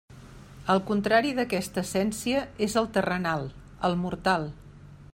[0.73, 3.49] El contrari d'aquesta essència és el terrenal,
[3.91, 4.53] el mortal.